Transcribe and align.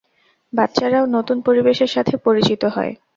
বাচ্চারাও 0.53 1.05
নতুন 1.15 1.37
পরিবেশের 1.41 1.89
সাথে 1.95 2.13
পরিচিত 2.25 2.61
হয়। 2.75 2.93